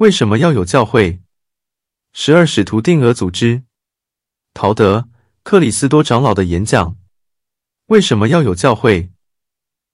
[0.00, 1.20] 为什么要有教会？
[2.14, 3.64] 十二使徒定额组织。
[4.54, 5.00] 陶德·
[5.42, 6.96] 克里斯多长老的演讲。
[7.88, 9.10] 为什么要有教会？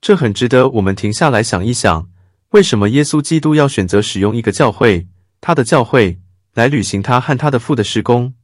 [0.00, 2.08] 这很值得我们停下来想一想。
[2.50, 5.08] 为什么耶稣基督要选择使用一个教会，
[5.40, 6.20] 他的教会，
[6.54, 8.34] 来履行他和他的父的事工？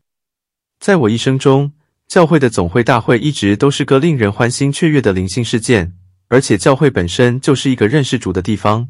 [0.81, 1.73] 在我一生中，
[2.09, 5.97] 教会的总会大会一直都是个令人欢欣雀跃的灵性事件，
[6.27, 8.89] 而且教会本身就是一个认识主的地方。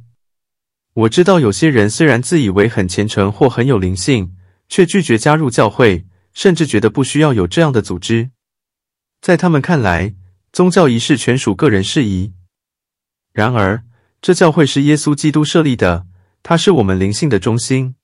[0.94, 4.36] 我知道有些人虽然自以为很虔诚或很有灵性，
[4.68, 8.30] 却拒绝加入教会，甚至觉得不需要有这样的组织。
[9.20, 10.14] 在他们看来，
[10.52, 12.32] 宗教仪式全属个人事宜。
[13.32, 13.82] 然而，
[14.22, 16.06] 这教会是耶稣基督设立的，
[16.44, 17.96] 它是我们灵性的中心。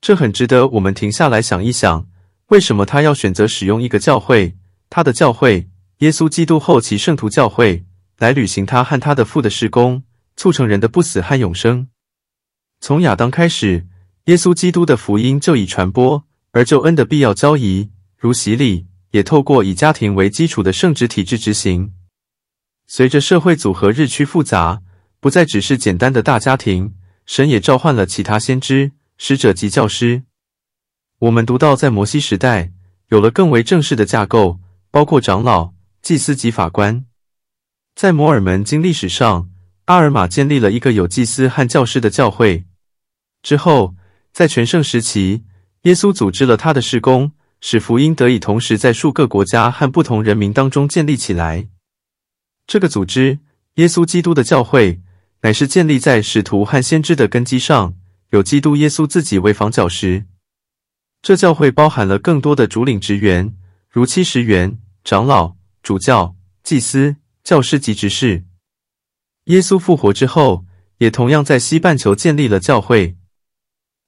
[0.00, 2.08] 这很值得我们停下来想一想：
[2.46, 4.56] 为什么他要选择使用一个教会，
[4.88, 7.84] 他的教会——耶稣基督后期圣徒教会，
[8.16, 10.04] 来履行他和他的父的事工，
[10.36, 11.88] 促成人的不死和永生？
[12.80, 13.86] 从亚当开始，
[14.24, 21.92] 耶稣基督的福音就已传播，而救恩的必要交易，如洗礼，也透过以家庭为基础的圣职体制执行。
[22.86, 24.80] 随着社会组合日趋复杂，
[25.20, 26.94] 不再只是简单的大家庭，
[27.26, 30.22] 神也召唤了其他先知、使者及教师。
[31.18, 32.72] 我们读到，在摩西时代，
[33.08, 34.60] 有了更为正式的架构，
[34.90, 37.04] 包括长老、祭司及法官。
[37.96, 39.50] 在摩尔门经历史上，
[39.88, 42.66] 阿尔玛建立了一个有祭司和教师的教会。
[43.42, 43.94] 之后，
[44.34, 45.44] 在全盛时期，
[45.84, 51.68] 耶稣组织了他的事工，使福音得以同时在数个国家和不同人民当中建立起来。
[52.66, 53.38] 这个组织——
[53.76, 55.00] 耶稣基督的教会，
[55.40, 57.94] 乃是建立在使徒和先知的根基上，
[58.28, 60.26] 有基督耶稣自己为房角石。
[61.22, 63.56] 这教会包含了更多的主领职员，
[63.88, 68.44] 如七十员、长老、主教、祭司、教师及执事。
[69.48, 70.66] 耶稣复活之后，
[70.98, 73.16] 也同样在西半球建立了教会。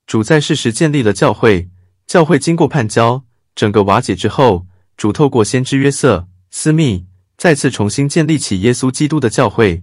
[0.07, 1.71] 主在世时建立了教会，
[2.07, 3.25] 教会经过叛交，
[3.55, 4.67] 整个瓦解之后，
[4.99, 7.07] 主透过先知约瑟、斯密，
[7.39, 9.83] 再次重新建立起耶稣基督的教会。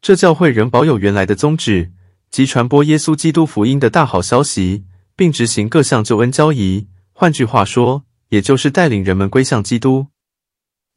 [0.00, 1.90] 这教会仍保有原来的宗旨，
[2.30, 4.84] 即传播耶稣基督福音的大好消息，
[5.16, 6.86] 并执行各项救恩交易。
[7.12, 10.06] 换句话说，也就是带领人们归向基督。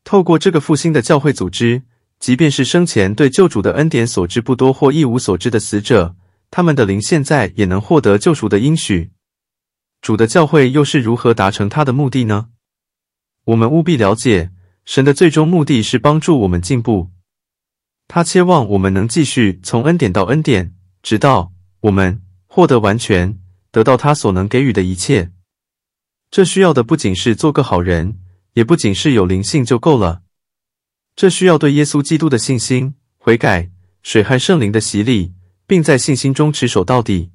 [0.03, 1.81] 透过这个复兴的教会组织，
[2.25, 6.15] 即便是生前对救主的恩典所知不多或一无所知的死者。
[6.49, 9.11] 他们的灵现在也能获得救赎的应许。
[10.01, 12.47] 主的教会又是如何达成他的目的呢？
[13.43, 14.49] 我们务必了解，
[14.85, 17.11] 神的最终目的是帮助我们进步。
[18.07, 23.37] 他期望我们能继续从恩典到恩典，直到我们获得完全，
[23.69, 25.29] 得到他所能给予的一切。
[26.31, 28.17] 这需要的不仅是做个好人，
[28.53, 30.23] 也不仅是有灵性就够了。
[31.15, 33.69] 这需要对耶稣基督的信心、悔改、
[34.03, 35.33] 水和圣灵的洗礼。
[35.67, 37.31] 并在信心中持守到底。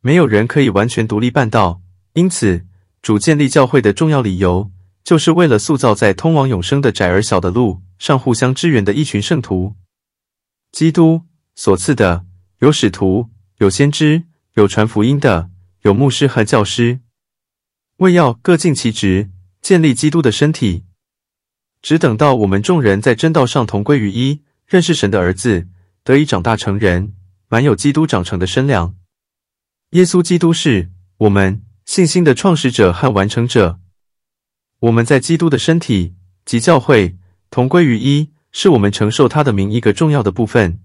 [0.00, 1.82] 没有人可以完全独立办道，
[2.12, 2.64] 因此
[3.02, 4.70] 主建立教会的重要理由，
[5.02, 9.74] 就是为了塑造在通往永生的窄而小的路上互相支援的一群圣徒。
[10.70, 11.22] 基督
[11.54, 12.24] 所赐的
[12.60, 15.50] 有使徒，有先知，有传福音的，
[15.82, 17.00] 有牧师和教师，
[17.96, 20.84] 为要各尽其职，建立基督的身体。
[21.86, 25.68] 只等到我们众人在真道上同归于一，认识神的儿子。
[26.02, 27.14] 得以长大成人，
[27.46, 28.96] 满有基督长成的身量。
[29.90, 33.78] 耶稣基督是我们信心的创始者和完成者。
[34.80, 37.16] 我们在基督的身体及教会
[37.50, 40.80] 同归于一，是我们承受他的名一个重要的部分。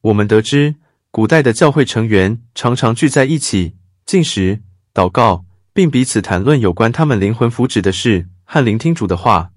[0.00, 0.76] 我们得知，
[1.10, 3.76] 古代的教会成员常常聚在一起
[4.06, 4.62] 进食、
[4.94, 5.44] 祷告，
[5.74, 9.50] 并彼此谈论有关他们灵魂福祉的事和聆听主的话。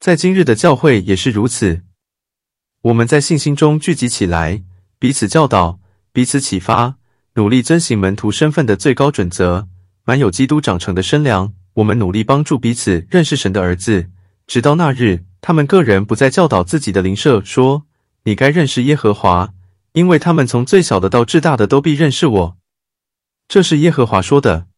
[0.00, 1.82] 在今日的教会也是如此。
[2.82, 4.62] 我们在信心中聚集起来，
[4.98, 5.80] 彼此教导，
[6.12, 6.94] 彼此启发，
[7.34, 9.66] 努力遵行门徒身份的最高准则，
[10.04, 11.52] 满有基督长成的身量。
[11.74, 14.08] 我们努力帮助彼此认识神的儿子，
[14.46, 17.84] 直到那日，他们个人不再教导自己的邻舍说
[18.22, 19.52] ：“你该认识耶和华，
[19.92, 22.58] 因为他们从最小的到至大的都必认识我。”
[23.48, 24.68] 这是耶和华说的。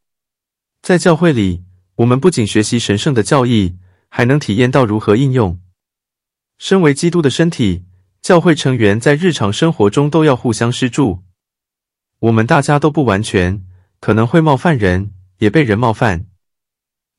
[0.81, 1.63] 在教会里，
[1.97, 3.77] 我们不仅学习神圣的教义，
[4.11, 5.59] 还能体验到如何应用。
[6.59, 7.87] 身为基督的身体。
[8.23, 11.23] 教会成员在日常生活中都要互相施助。
[12.19, 13.65] 我们大家都不完全，
[13.99, 16.27] 可能会冒犯人，也被人冒犯。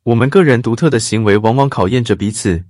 [0.03, 2.65] 我们个人独特的行为往往考验着彼此。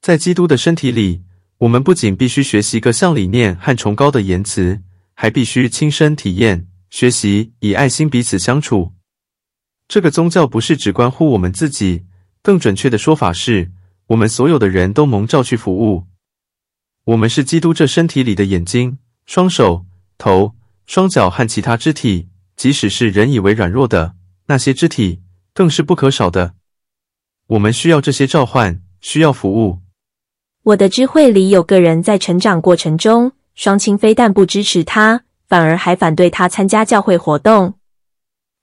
[0.00, 1.24] 在基督的身体里，
[1.58, 4.80] 我们不仅必须学习各项理念和崇高的言辞，
[5.12, 8.94] 还必须亲身体验、学习以爱心彼此相处。
[9.86, 12.06] 这个宗教不是只关乎我们自己，
[12.46, 13.72] 更准确的说法是，
[14.06, 16.04] 我们所有的人都蒙召去服务。
[17.06, 19.84] 我们是基督这身体里的眼睛、双手、
[20.16, 20.54] 头、
[20.86, 24.14] 双脚和其他肢体，即使是人以为软弱的
[24.46, 25.22] 那些肢体，
[25.52, 26.54] 更是不可少的。
[27.48, 29.80] 我们需要这些召唤，需要服务。
[30.62, 37.74] 我的智慧里有个人在成长过程中，双亲非但不支持他，反而还反对他参加教会活动。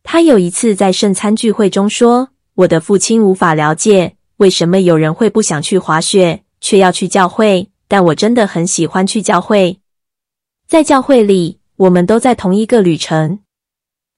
[0.04, 9.80] 他有一次在圣餐聚会中说：“我的父亲无法了解为什么有人会不想去滑雪，却要去教会，但我真的很喜欢去教会。
[10.68, 13.40] 在教会里，我们都在同一个旅程，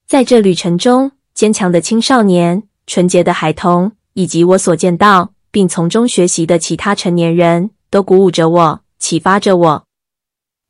[0.08, 9.86] 在这旅程中，坚强的青少年、纯洁的孩童，以及我所见到并从中学习的其他成年人。”都鼓舞着我，启发着我。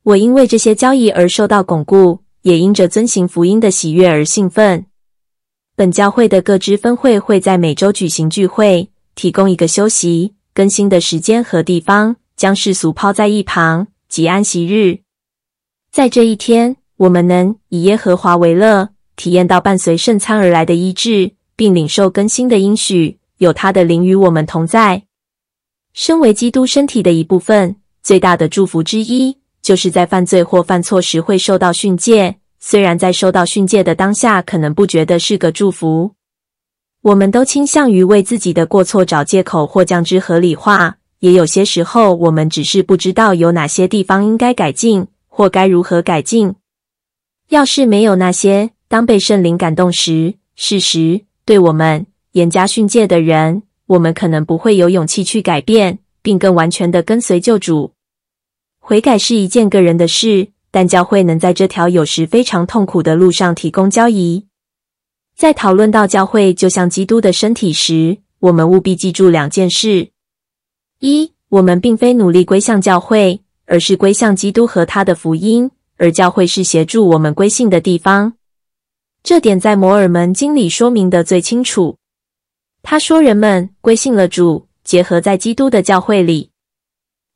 [0.04, 4.86] 我因为这些交易而受到巩固，也因着遵行福音的喜悦而兴奋。
[5.78, 15.00] 本教会的各支分会会在每周举行聚会，提供一个休息、更新的时间和地方，将世俗抛在一旁，即安息日。
[15.92, 25.02] 在这一天，我们能以耶和华为乐，体验到伴随圣餐而来的医治，并领受更新的应许，有他的灵与我们同在。
[25.92, 32.36] 身为基督身体的一部分，最大的祝福之一，就是在犯罪或犯错时会受到训诫。
[32.68, 36.16] 虽然在受到训诫的当下，可能不觉得是个祝福，
[37.00, 40.96] 我们都倾向于为自己的过错找借口或将之合理化。
[41.20, 46.56] 也有些时候，我们只是不知道有哪些地方应该改进，或该如何改进。
[47.50, 53.62] 要是没有那些当被圣灵感动时，事实对我们严加训诫的人。
[53.86, 57.92] 我们可能不会有勇气去改变，并更完全的跟随救主。
[58.80, 64.44] 悔改是一件个人的事，但教会能在这条有时非常痛苦的路上提供交谊。
[65.34, 70.10] 在讨论到教会就像基督的身体时，我们务必记住两件事：
[71.00, 78.34] 一，我们并非努力归向教会，而是归向基督和他的福音，而教会是协助我们归信的地方。
[79.22, 81.96] 这点在摩尔门经里说明的最清楚。
[82.82, 86.50] 他说：“人们归信了主，结合在基督的教会里。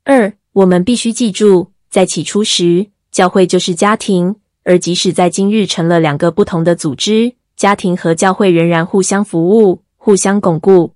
[0.03, 10.93] 二，我们必须记住，在起初时，教会就是家庭；而即使在今日成了两个不同的组织，家庭和教会仍然互相服务、互相巩固。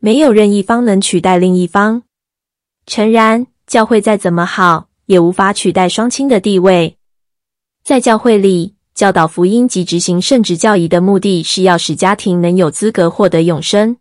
[0.00, 2.02] 没有任一方能取代另一方。
[2.86, 6.96] 诚然，教会再怎么好，也无法取代双亲的地位。
[7.84, 13.96] 在教会里。”教导福音及执行圣职教义的目的是要使家庭能有资格获得永生。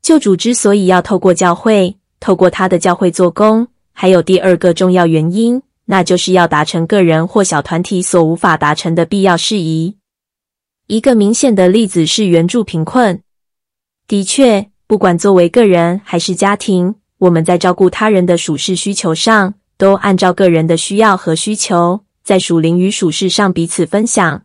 [0.00, 9.96] 救主之所以要透过教会，透过他的教会做工，还有第二个重要原因，那就是要达成个人或小团体所无法达成的必要事宜。
[10.86, 13.20] 一个明显的例子是援助贫困。
[14.06, 22.02] 的确，不管作为个人还是家庭，我们在照顾他人的属世需求上，都按照个人的需要和需求。
[22.22, 24.42] 在属灵与属世上彼此分享，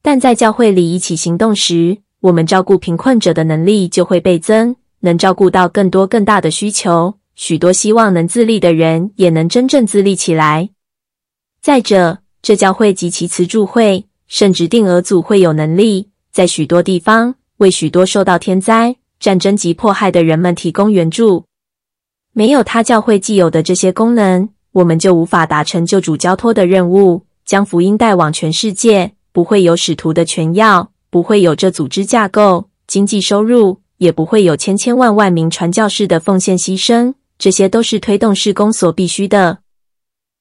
[0.00, 7.18] 但在教会里一起行动时，我们照顾贫困者的能力就会倍增，能照顾到更多更大的需求。
[7.36, 10.70] 许多希望能自立的人也能真正自立起来。
[11.60, 21.44] 再者，这教会及其慈助会甚至定额组会有能力在许多地方为许多受到天灾、战争及迫害的人们提供援助。
[22.32, 24.48] 没有他教会既有的这些功能。
[24.72, 29.12] 我们就无法达成救主交托的任务，将福音带往全世界。
[29.32, 37.14] 不会有使徒的全要，不会有这组织架构、经济收入，也不会有千千万万名传教士的奉献牺牲。
[37.38, 39.58] 这些都是推动事工所必须的。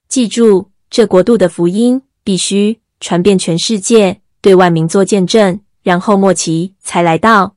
[0.07, 7.55] 记住，这国度的福音必须传遍全世界，对万民做见证，然后末期才来到。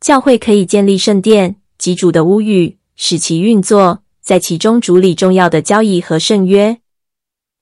[0.00, 4.00] 教会可以建立圣殿及主的屋宇，使其运作。
[4.22, 6.78] 在其中主理重要的交易和圣约。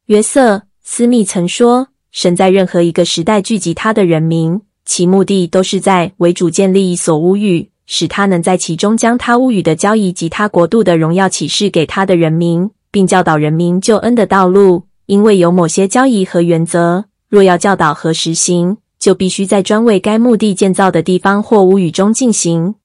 [0.09, 14.85] 约瑟·斯密曾说：“神在任何一个时代聚集他的人民，其目的都是在为主建立一所屋宇，使他能在其中将他物语的交易及他国度的荣耀启示给他的人民，并教导人民救恩的道路。
[15.07, 22.77] 因为有某些交易和原则，若要教导和实行，就必须在专为该目的建造的地方或屋宇中进行。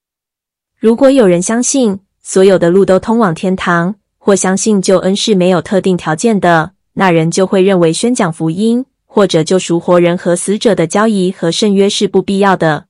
[0.79, 12.85] 如果有人相信，所有的路都通往天堂，或相信救恩是没有特定条件的，那人就会认为宣讲福音或者救赎活人和死者的交易和圣约是不必要的。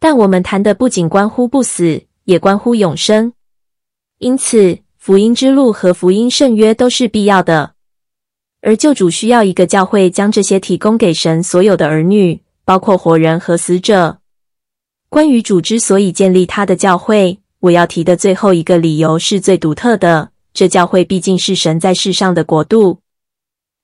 [0.00, 3.32] 但我们谈的不仅关乎不死，也关乎永生。
[4.18, 7.74] 因此，福音之路和福音圣约都是必要的。
[8.62, 14.18] 而救主需要一个教会将这些提供给神所有的儿女，包括活人和死者。
[15.08, 17.38] 关于主之所以建立他的教会。
[17.60, 20.30] 我要提的最后一个理由是最独特的。
[20.54, 23.00] 这教会毕竟是神在世上的国度。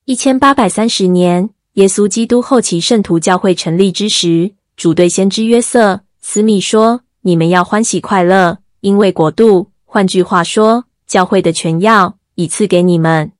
[0.05, 13.31] 一千八百三十年，耶稣基督后期圣徒教会成立之时，主对先知约瑟、斯密说：“你们要欢喜快乐，因为国度，换句话说，教会的权要已赐给你们。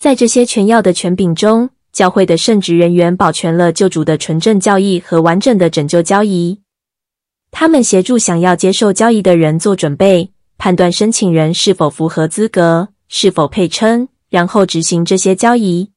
[0.00, 6.60] 在这些权要的权柄中，教会的圣职人员保全了救主的纯正教义和完整的拯救交易。
[7.52, 15.92] 他们协助想要接受交易的人做准备，判断申请人是否符合资格，是否配称。”然后执行这些交易。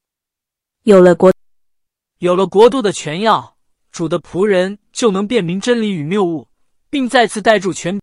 [0.83, 1.33] 有了国，
[2.19, 3.54] 有了国度的权要，
[3.95, 6.49] 主的仆人就能辨明真理与谬误，
[6.89, 7.97] 并再次带住权。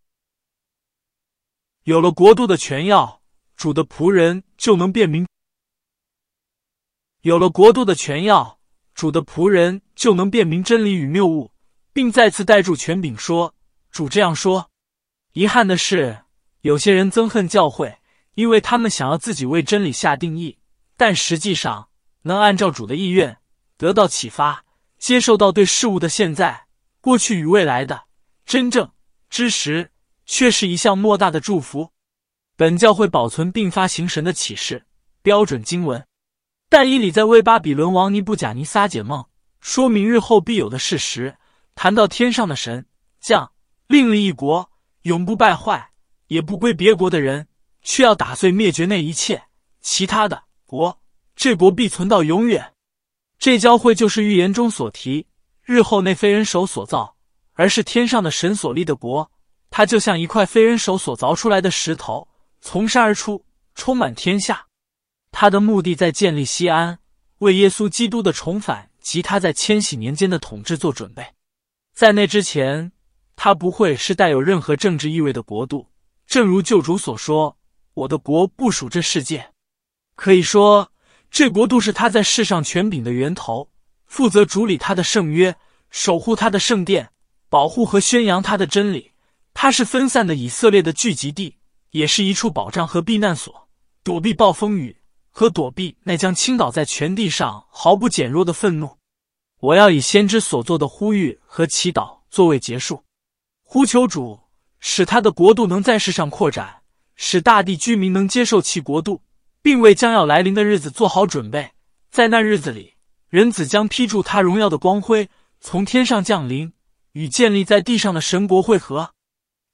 [1.82, 3.20] 有了国度的权要，
[3.56, 5.28] 主的仆人就能辨明。
[7.20, 8.58] 有了国度的权要，
[8.94, 11.50] 主的仆人就能辨明真理与谬误，
[11.92, 13.54] 并再次带住权柄说
[13.92, 14.70] ：“主这样说。”
[15.34, 16.22] 遗憾的是，
[16.62, 17.98] 有些人憎恨教会。
[18.34, 20.56] 因为他们想要自己为真理下定义，
[20.96, 21.90] 但实际上
[22.22, 23.36] 能按照主的意愿
[23.76, 24.64] 得到启发，
[25.02, 26.66] 接受到对事物的现在、
[27.00, 28.04] 过去与未来的
[28.46, 28.92] 真正
[29.28, 29.90] 知识，
[30.26, 31.90] 却是一项莫大的祝福。
[32.56, 34.86] 本教会保存并发行神的启示
[35.20, 36.06] 标准经文，
[36.68, 39.26] 但以理在为巴比伦王尼布甲尼撒解梦，
[39.60, 41.36] 说明日后必有的事实。
[41.74, 42.86] 谈到天上的神
[43.18, 43.50] 将
[43.88, 44.70] 另立一国，
[45.02, 45.90] 永不败坏，
[46.28, 47.48] 也不归别国的人。
[47.82, 49.42] 却要打碎灭绝那一切
[49.80, 51.02] 其他的国，
[51.34, 52.71] 这国必存到永远。
[53.42, 55.26] 这教会就是预言中所提，
[55.64, 57.16] 日后那非人手所造，
[57.54, 59.32] 而是天上的神所立的国。
[59.68, 62.28] 它就像一块非人手所凿出来的石头，
[62.60, 63.44] 从山而出，
[63.74, 64.68] 充满天下。
[65.32, 67.00] 他的目的在建立西安，
[67.38, 71.26] 为耶稣基督的重返及他在千禧年间的统治做准备。
[71.92, 72.92] 在那之前，
[73.34, 75.88] 他不会是带有任何政治意味的国度。
[76.28, 77.58] 正如救主所说。
[77.94, 79.50] 我的国不属这世界，
[80.14, 80.91] 可以说，
[81.32, 83.70] 这国度是他在世上权柄的源头，
[84.04, 85.56] 负责主理他的圣约，
[85.88, 87.08] 守护他的圣殿，
[87.48, 89.12] 保护和宣扬他的真理。
[89.54, 91.56] 他是分散的以色列的聚集地，
[91.92, 93.70] 也是一处保障和避难所，
[94.04, 94.94] 躲避暴风雨
[95.30, 98.98] 和躲避那将倾倒在全地上毫不减弱的愤怒。
[99.60, 103.02] 我要以先知所做的呼吁和祈祷作为结束，
[103.62, 104.38] 呼求主
[104.80, 106.82] 使他的国度能在世上扩展。
[107.14, 109.22] 使大地居民能接受其国度，
[109.62, 111.70] 并为将要来临的日子做好准备。
[112.10, 112.94] 在那日子里，
[113.28, 116.72] 人子将披住他荣耀的光辉，从天上降临，
[117.12, 119.14] 与建立在地上的神国会合。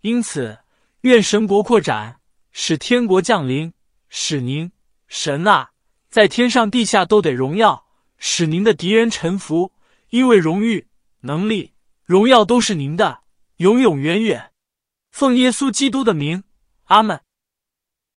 [0.02, 0.59] 因此，
[1.00, 2.21] 愿神国扩展，
[2.52, 3.73] 使天国降临，
[4.09, 4.71] 使您
[5.09, 5.71] 神啊，
[6.09, 7.87] 在天上地下都得荣耀，
[8.18, 9.73] 使您的敌人臣服，
[10.11, 10.87] 因为荣誉、
[11.23, 11.73] 能力、
[12.04, 13.23] 荣耀都是您的，
[13.57, 14.52] 永永远远。
[15.11, 16.45] 奉耶稣基督的名，
[16.85, 17.21] 阿门。